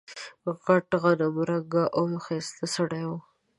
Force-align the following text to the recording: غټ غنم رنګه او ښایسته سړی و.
غټ 0.63 0.87
غنم 1.01 1.35
رنګه 1.49 1.83
او 1.97 2.03
ښایسته 2.25 2.65
سړی 2.75 3.03
و. 3.09 3.11